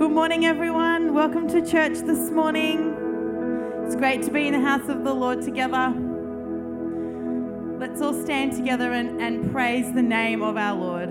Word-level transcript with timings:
Good 0.00 0.12
morning, 0.12 0.46
everyone. 0.46 1.12
Welcome 1.12 1.46
to 1.48 1.60
church 1.60 1.98
this 1.98 2.30
morning. 2.30 2.96
It's 3.84 3.94
great 3.94 4.22
to 4.22 4.30
be 4.30 4.46
in 4.46 4.54
the 4.54 4.60
house 4.66 4.88
of 4.88 5.04
the 5.04 5.12
Lord 5.12 5.42
together. 5.42 5.92
Let's 7.78 8.00
all 8.00 8.14
stand 8.14 8.56
together 8.56 8.92
and, 8.92 9.20
and 9.20 9.52
praise 9.52 9.92
the 9.92 10.00
name 10.00 10.40
of 10.40 10.56
our 10.56 10.74
Lord. 10.74 11.10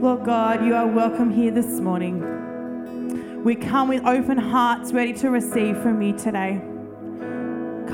Lord 0.00 0.24
God, 0.24 0.64
you 0.64 0.76
are 0.76 0.86
welcome 0.86 1.32
here 1.32 1.50
this 1.50 1.80
morning. 1.80 3.42
We 3.42 3.56
come 3.56 3.88
with 3.88 4.06
open 4.06 4.38
hearts, 4.38 4.92
ready 4.92 5.14
to 5.14 5.30
receive 5.30 5.82
from 5.82 6.00
you 6.00 6.16
today. 6.16 6.62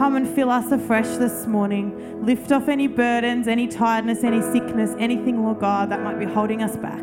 Come 0.05 0.17
and 0.17 0.29
fill 0.29 0.51
us 0.51 0.71
afresh 0.71 1.17
this 1.17 1.47
morning. 1.47 2.27
Lift 2.27 2.53
off 2.53 2.69
any 2.69 2.89
burdens, 2.89 3.49
any 3.49 3.67
tiredness, 3.67 4.23
any 4.23 4.43
sickness, 4.43 4.95
anything, 4.99 5.43
Lord 5.43 5.61
God, 5.61 5.91
that 5.91 6.03
might 6.03 6.19
be 6.19 6.27
holding 6.27 6.63
us 6.63 6.77
back. 6.77 7.03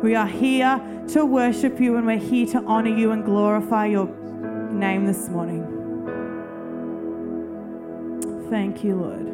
We 0.00 0.14
are 0.14 0.28
here 0.28 0.80
to 1.08 1.26
worship 1.26 1.80
you 1.80 1.96
and 1.96 2.06
we're 2.06 2.18
here 2.18 2.46
to 2.52 2.62
honor 2.66 2.96
you 2.96 3.10
and 3.10 3.24
glorify 3.24 3.86
your 3.86 4.06
name 4.70 5.06
this 5.06 5.28
morning. 5.28 5.66
Thank 8.48 8.84
you, 8.84 8.94
Lord. 8.94 9.26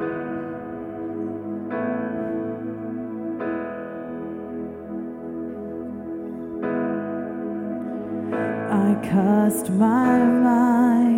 I 8.73 9.07
cast 9.07 9.69
my 9.69 10.25
mind 10.25 11.18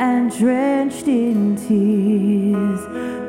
and 0.00 0.32
drenched 0.38 1.06
in 1.08 1.54
tears. 1.56 2.80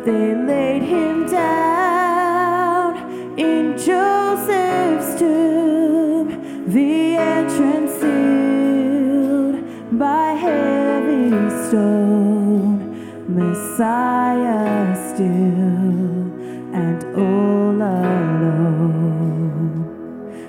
They 0.06 0.34
laid 0.34 0.84
him 0.84 1.26
down 1.28 2.96
in 3.38 3.78
Joseph's 3.78 5.20
tomb, 5.20 6.30
the 6.72 7.18
entrance 7.18 7.92
sealed 8.00 9.58
by 10.00 10.32
heavy 10.32 11.32
stone. 11.68 12.80
Messiah 13.28 14.96
still 15.14 16.32
and 16.74 17.04
all 17.18 17.82
alone. 18.00 18.96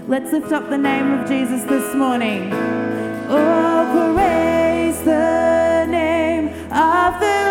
Let's 0.07 0.31
lift 0.33 0.53
up 0.53 0.71
the 0.71 0.79
name 0.79 1.11
of 1.15 1.27
Jesus 1.29 1.65
this 1.65 1.97
morning. 1.97 2.53
Oh, 3.29 4.15
praise 4.15 5.03
the 5.03 5.42
of 7.03 7.19
the 7.19 7.42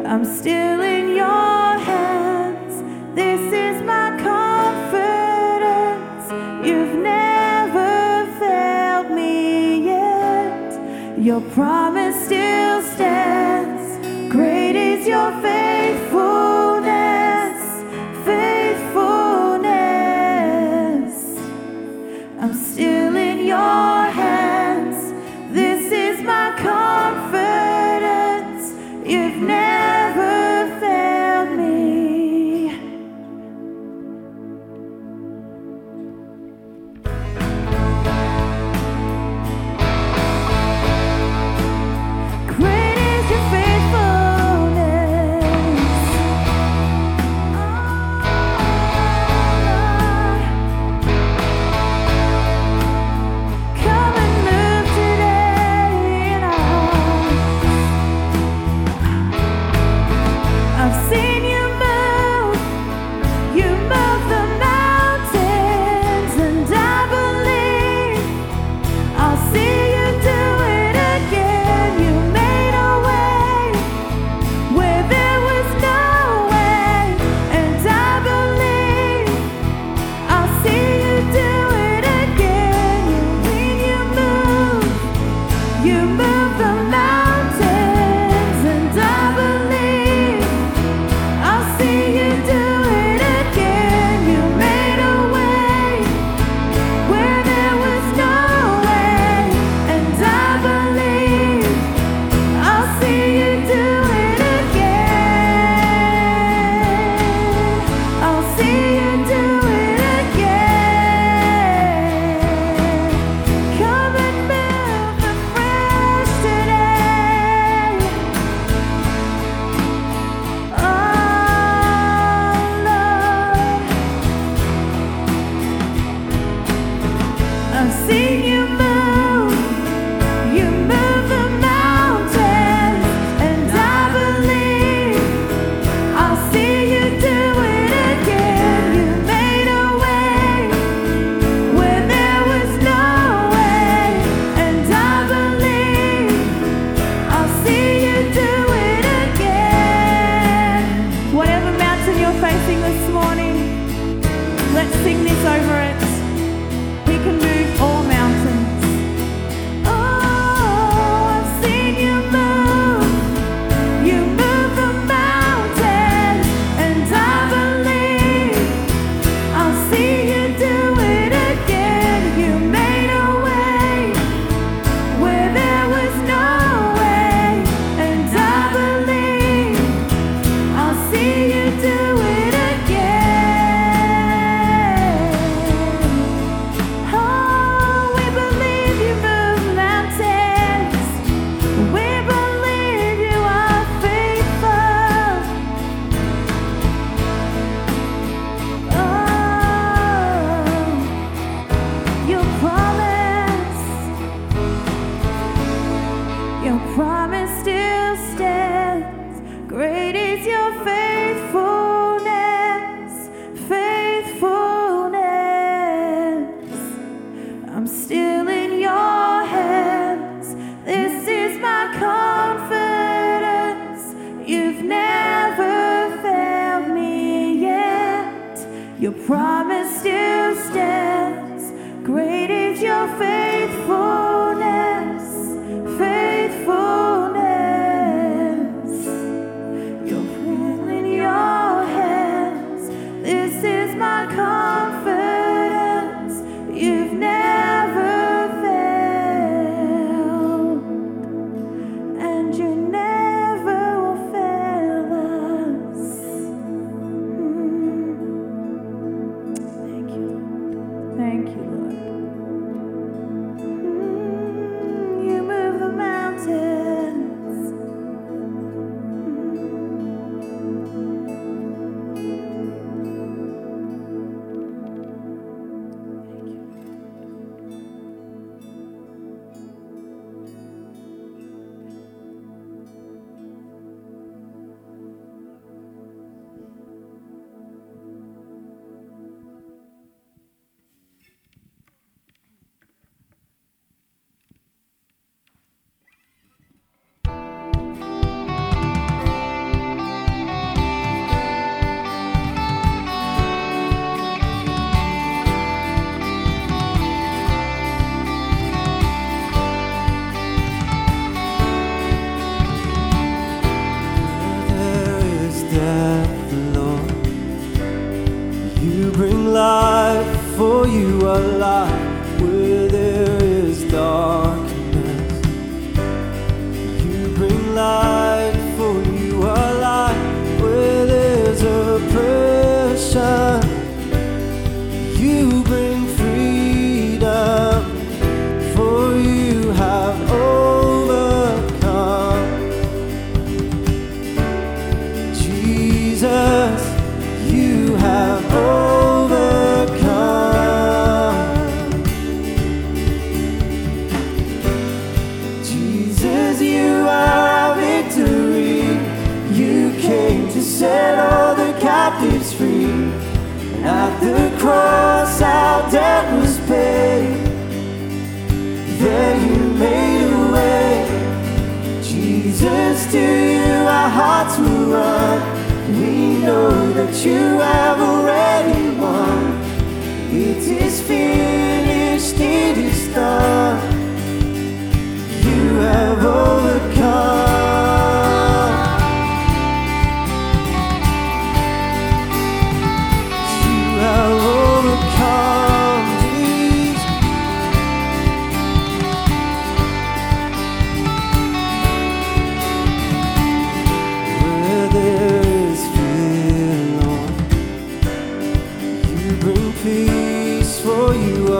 I'm 0.04 0.24
still 0.24 0.80
in 0.80 1.14
your 1.14 1.78
hands. 1.90 2.82
This 3.14 3.52
is 3.52 3.80
my 3.82 4.18
confidence. 4.30 6.32
You've 6.66 6.96
never 6.96 8.26
failed 8.40 9.12
me 9.12 9.84
yet. 9.84 10.72
Your 11.16 11.42
promise 11.52 12.03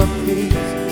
for 0.07 0.84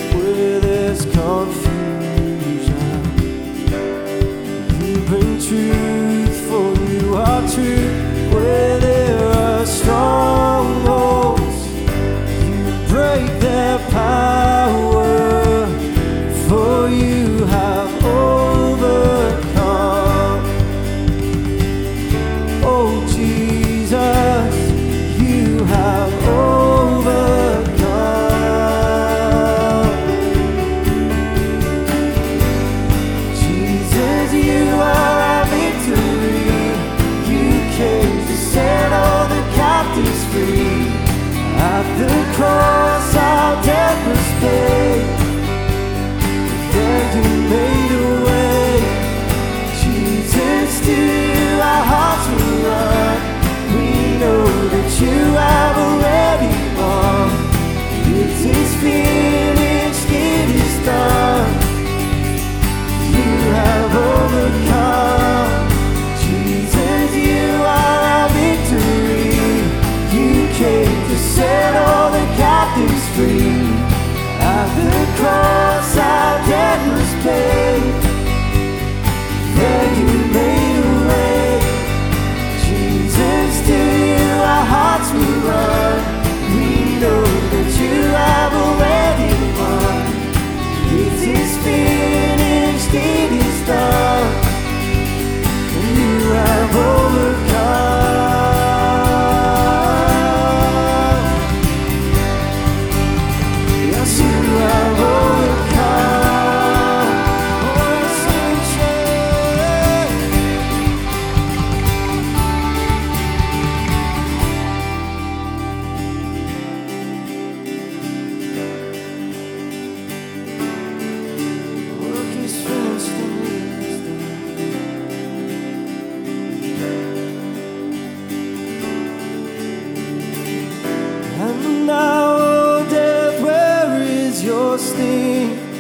me. 135.13 135.72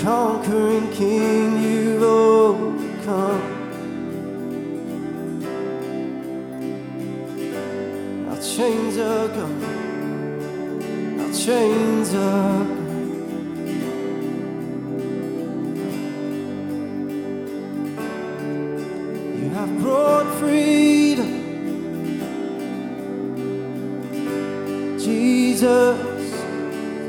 conquering 0.00 0.90
king, 0.92 1.62
you've 1.62 2.02
overcome. 2.02 3.58
Our 8.30 8.40
chains 8.40 8.96
are 8.96 9.28
gone, 9.28 11.20
our 11.20 11.32
chains 11.34 12.14
are 12.14 12.64
gone. 12.64 12.80
You 19.38 19.50
have 19.50 19.78
brought 19.80 20.34
freedom, 20.38 21.30
Jesus. 24.98 25.98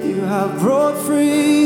You 0.03 0.21
have 0.21 0.59
brought 0.59 0.97
freedom. 1.05 1.60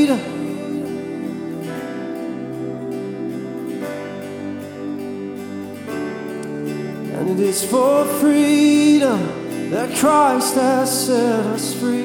It's 7.56 7.64
for 7.64 8.04
freedom 8.20 9.70
that 9.70 9.96
Christ 9.98 10.56
has 10.56 11.06
set 11.06 11.46
us 11.46 11.74
free. 11.74 12.04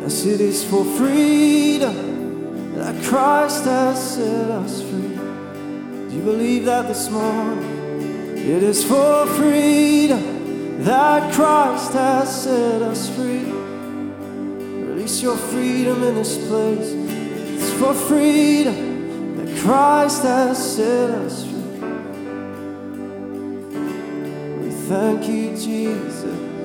Yes, 0.00 0.24
it 0.24 0.40
is 0.40 0.62
for 0.62 0.84
freedom 0.84 2.76
that 2.76 3.02
Christ 3.02 3.64
has 3.64 4.14
set 4.14 4.52
us 4.52 4.82
free. 4.82 5.16
Do 5.16 6.14
you 6.14 6.22
believe 6.22 6.64
that 6.66 6.86
this 6.86 7.10
morning? 7.10 8.38
It 8.38 8.62
is 8.62 8.84
for 8.84 9.26
freedom 9.26 10.84
that 10.84 11.34
Christ 11.34 11.92
has 11.94 12.44
set 12.44 12.82
us 12.82 13.10
free. 13.16 13.50
Release 14.86 15.20
your 15.20 15.36
freedom 15.36 16.04
in 16.04 16.14
this 16.14 16.38
place. 16.46 16.92
It's 16.92 17.72
for 17.80 17.94
freedom 17.94 19.38
that 19.38 19.58
Christ 19.58 20.22
has 20.22 20.76
set 20.76 21.10
us 21.10 21.42
free. 21.42 21.57
Thank 24.88 25.28
you, 25.28 25.50
Jesus. 25.50 26.57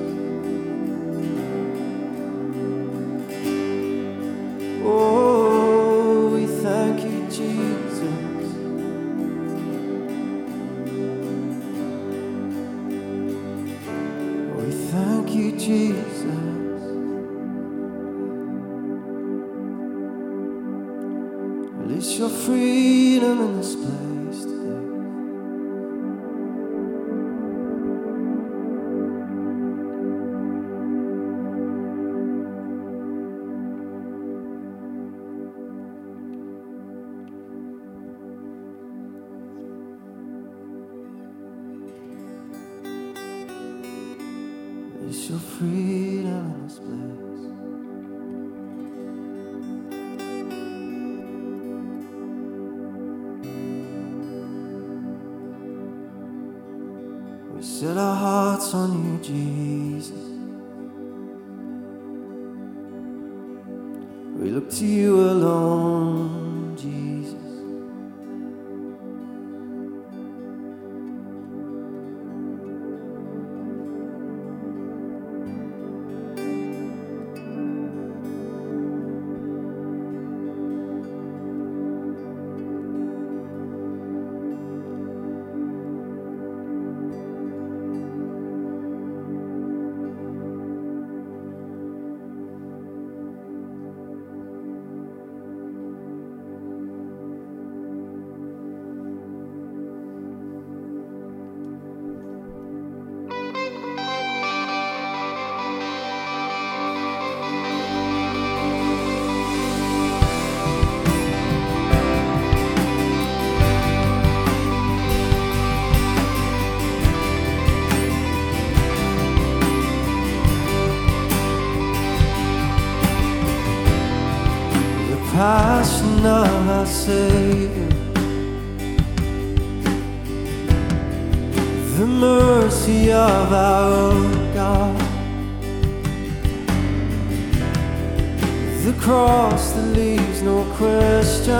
the 138.84 138.92
cross 139.00 139.72
that 139.72 139.96
leaves 139.96 140.42
no 140.42 140.62
question 140.74 141.50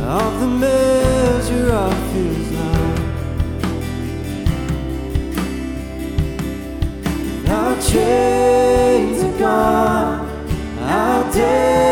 of 0.00 0.40
the 0.40 0.46
measure 0.46 1.70
of 1.70 2.12
his 2.14 2.52
love. 2.52 3.00
Our 7.50 7.76
chains 7.82 9.22
are 9.22 9.38
gone, 9.38 10.28
our 10.80 11.32
days. 11.34 11.83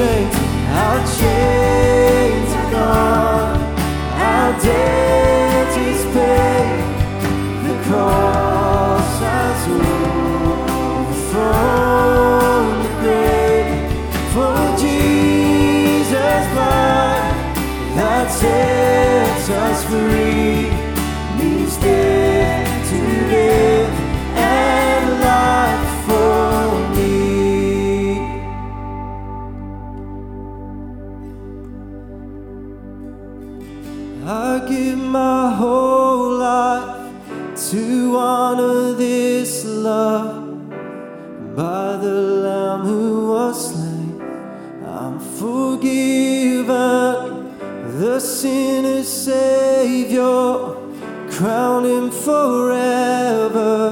shake. 0.00 0.39
forgiven, 45.38 46.66
the 48.00 48.18
sinner's 48.20 49.08
Savior, 49.08 50.74
crown 51.30 51.84
him 51.84 52.10
forever. 52.10 53.89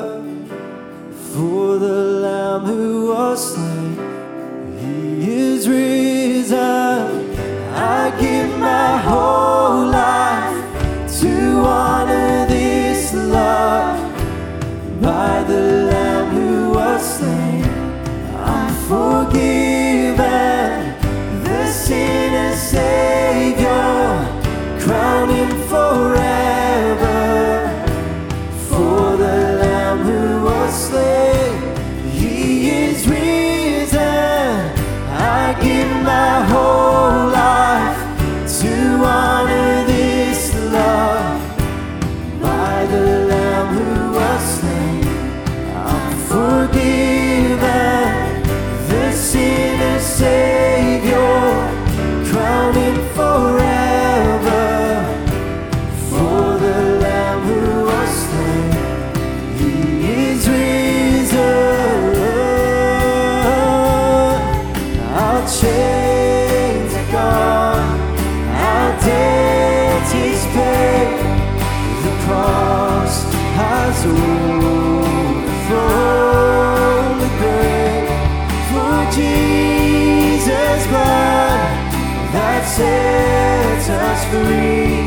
sets 82.78 83.88
us 83.88 84.20
free 84.30 85.02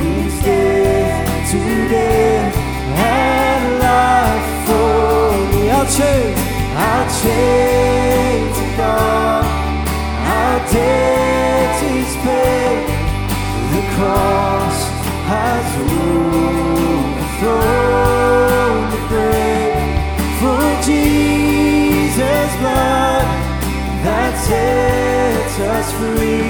means 0.00 0.36
death 0.42 1.50
to 1.50 1.60
death 1.92 2.56
and 2.56 3.64
life 3.88 4.48
for 4.66 5.28
me. 5.52 5.62
I'll 5.76 5.90
change, 5.98 6.40
I'll 6.88 7.08
change 7.22 8.54
to 8.60 8.66
God. 8.80 9.44
Our 10.38 10.58
debt 10.72 11.76
is 11.98 12.12
paid. 12.24 12.84
The 13.74 13.82
cross 13.96 14.78
has 15.32 15.66
overthrown 15.84 16.24
the 18.94 19.02
grave 19.12 19.76
for 20.40 20.64
Jesus' 20.88 22.54
blood 22.62 23.26
that 24.04 24.32
sets 24.48 25.56
us 25.74 25.88
free. 25.98 26.43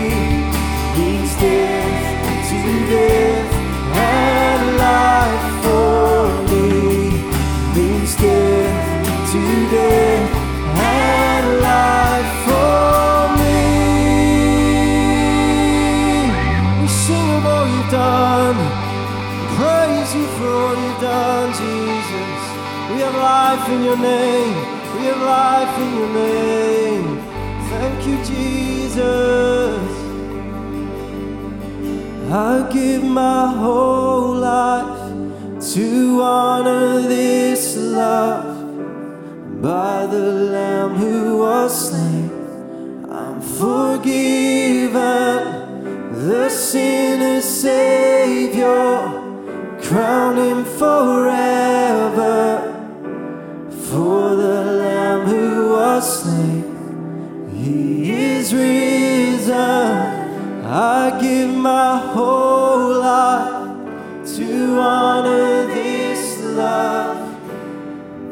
you 20.14 20.26
for 20.36 20.48
all 20.48 20.76
you've 20.82 21.00
done, 21.00 21.50
Jesus. 21.52 22.40
We 22.90 22.96
have 23.04 23.14
life 23.14 23.68
in 23.68 23.82
your 23.82 23.96
name. 23.96 24.56
We 24.94 25.00
have 25.10 25.22
life 25.22 25.78
in 25.84 25.90
your 25.98 26.12
name. 26.12 27.06
Thank 27.70 28.06
you, 28.06 28.16
Jesus. 28.24 29.90
I 32.30 32.68
give 32.72 33.02
my 33.02 33.52
whole 33.52 34.34
life 34.34 35.12
to 35.72 36.22
honor 36.22 37.02
this 37.02 37.76
love 37.76 39.62
by 39.62 40.06
the 40.06 40.32
Lamb 40.54 40.94
who 40.94 41.38
was 41.38 41.88
slain. 41.88 42.30
I'm 43.10 43.40
forgiven, 43.40 44.92
the 46.28 46.48
sinner's 46.48 47.44
Savior 47.44 49.23
crown 49.84 50.36
him 50.36 50.64
forever. 50.64 52.42
For 53.88 54.34
the 54.34 54.64
Lamb 54.82 55.26
who 55.26 55.70
was 55.70 56.22
slain, 56.22 57.50
he 57.54 58.10
is 58.12 58.54
risen. 58.54 59.54
I 60.64 61.20
give 61.20 61.50
my 61.54 61.98
whole 61.98 62.98
life 62.98 63.76
to 64.36 64.78
honor 64.80 65.66
this 65.66 66.40
love 66.40 67.18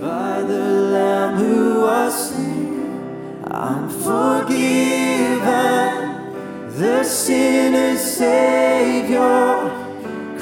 by 0.01 0.41
the 0.43 0.71
Lamb 0.95 1.35
who 1.35 1.83
was 1.83 2.31
slain. 2.31 3.45
I'm 3.47 3.89
forgiven. 3.91 5.53
The 6.81 7.05
sinner's 7.05 8.01
Savior, 8.01 9.71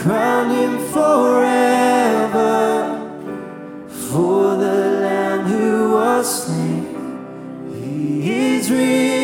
crown 0.00 0.48
him 0.50 0.78
forever. 0.92 2.48
For 4.08 4.56
the 4.56 4.78
Lamb 5.02 5.44
who 5.44 5.92
was 5.92 6.44
slain, 6.44 6.86
he 7.74 8.56
is 8.56 8.70
risen. 8.70 9.19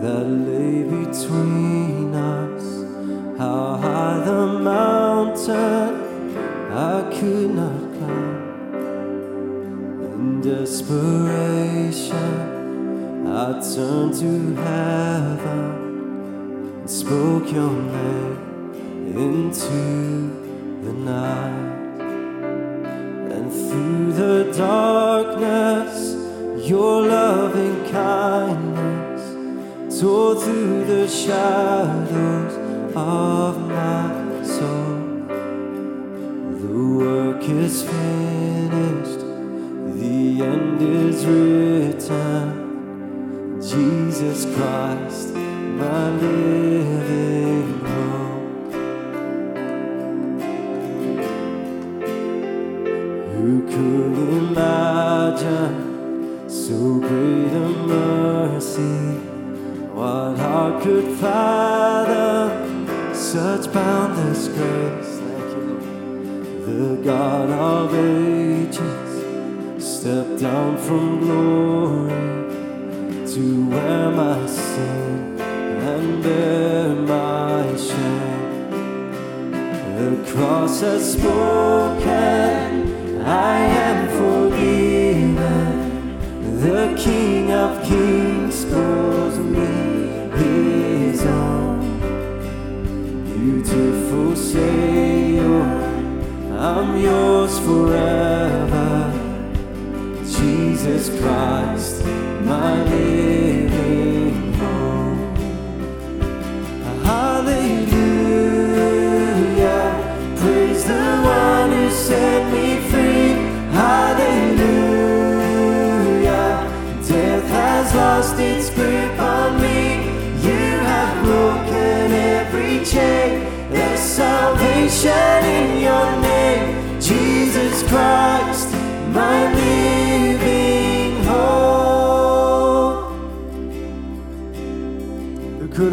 That 0.00 0.24
lay 0.24 0.82
between 0.82 2.14
us. 2.14 2.64
How 3.38 3.76
high 3.76 4.24
the 4.24 4.46
mountain 4.60 5.94
I 6.72 7.02
could 7.12 7.50
not 7.54 7.80
climb. 7.96 8.40
In 10.14 10.40
desperation, 10.40 12.16
I 13.26 13.60
turned 13.74 14.14
to 14.20 14.54
heaven 14.62 15.64
and 16.80 16.90
spoke 16.90 17.52
your 17.52 17.70
name 17.70 18.38
into 19.26 19.82
the 20.84 20.92
night. 20.92 22.00
And 23.34 23.46
through 23.52 24.12
the 24.14 24.52
darkness, 24.56 26.16
your 26.66 26.99
tore 30.00 30.34
through 30.34 30.86
the 30.86 31.06
shadows 31.06 32.54
of 32.96 33.59
stepped 70.00 70.40
down 70.40 70.78
from 70.78 71.20
glory 71.20 72.08
to 73.26 73.68
wear 73.68 74.10
my 74.10 74.46
sin 74.46 75.38
and 75.38 76.22
bear 76.22 76.94
my 76.94 77.76
shame. 77.76 78.70
The 79.98 80.16
cross 80.32 80.80
has 80.80 81.12
spoken, 81.12 82.08
I 83.20 83.58
am 83.88 84.08
forgiven. 84.20 85.74
The 86.62 86.96
King 86.98 87.52
of 87.52 87.82
Kings 87.84 88.64
calls 88.72 89.36
me 89.38 89.66
his 90.40 91.26
own. 91.26 92.00
Beautiful 93.26 94.34
Savior, 94.34 95.62
I'm 96.56 96.96
yours 96.96 97.58
forever. 97.58 99.19
Jesus 100.90 101.20
Christ, 101.20 102.04
my 102.42 102.82
living 102.82 104.52
hope. 104.54 105.38
Hallelujah. 107.04 107.94
Praise 110.36 110.84
the 110.84 111.20
one 111.22 111.70
who 111.70 111.90
set 111.90 112.49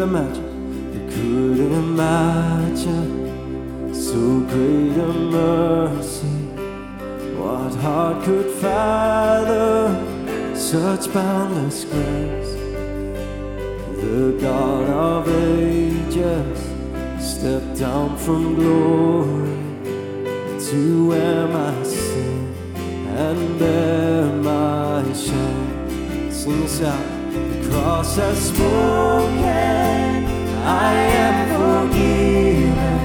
imagine? 0.08 0.48
Who 1.10 1.54
couldn't 1.54 1.74
imagine 1.74 3.10
so 3.94 4.40
great 4.50 4.96
a 4.96 5.12
mercy? 5.12 6.38
What 7.36 7.74
heart 7.74 8.24
could 8.24 8.50
fathom 8.62 10.56
such 10.56 11.12
boundless 11.12 11.84
grace? 11.84 12.54
The 14.00 14.38
God 14.40 14.88
of 14.88 15.28
ages 15.28 16.58
stepped 17.20 17.78
down 17.78 18.16
from 18.16 18.54
glory 18.54 19.58
to 20.68 21.08
wear 21.08 21.46
my 21.48 21.82
sin 21.82 22.54
and 23.08 23.58
bear 23.58 24.24
my 24.50 25.02
shame. 25.12 26.30
Sing 26.32 26.60
this 26.60 26.80
out 26.82 27.07
cross 27.70 28.16
has 28.16 28.38
spoken, 28.48 29.44
I 30.64 30.92
am 31.24 31.36
forgiven. 31.58 32.98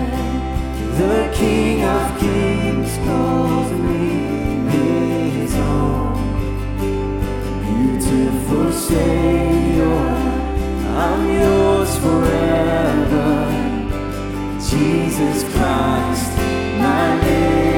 The 0.98 1.32
King 1.34 1.84
of 1.84 2.20
Kings 2.20 2.98
calls 3.06 3.72
me 3.72 4.10
his 5.32 5.56
own. 5.56 6.16
Beautiful 7.68 8.72
Savior, 8.72 10.02
I'm 11.06 11.24
yours 11.40 11.98
forever. 11.98 13.32
Jesus 14.70 15.44
Christ, 15.54 16.32
my 16.80 17.22
name. 17.22 17.73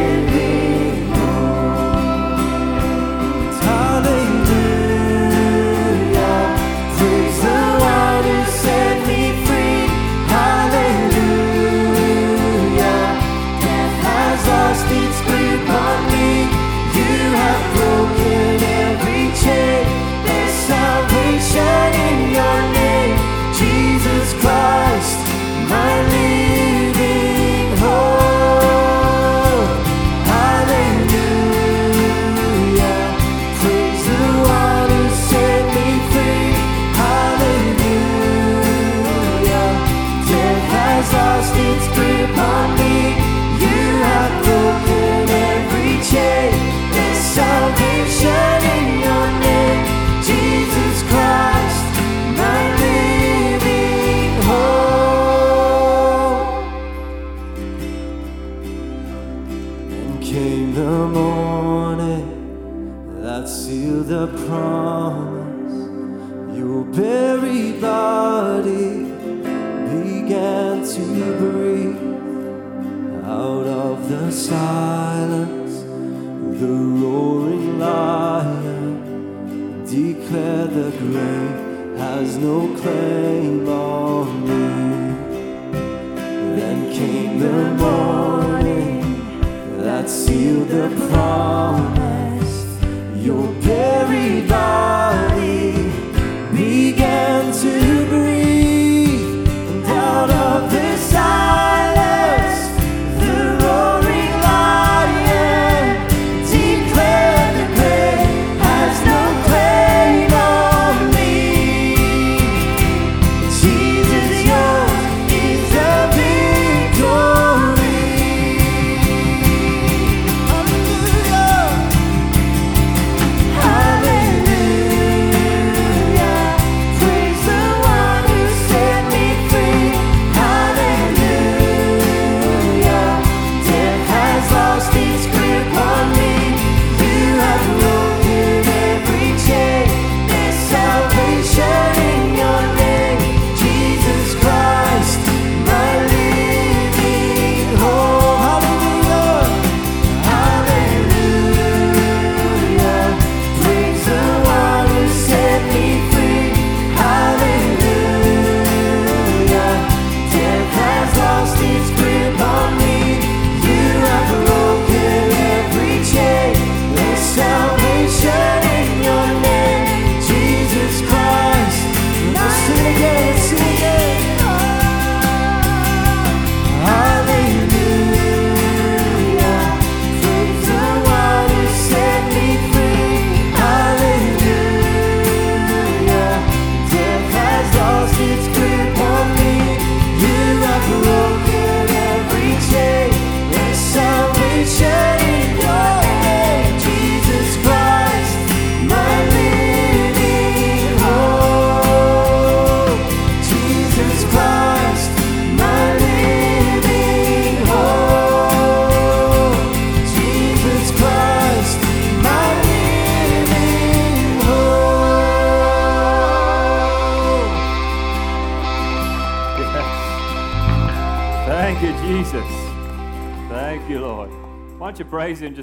Your 93.26 93.75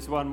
just 0.03 0.11
one? 0.11 0.32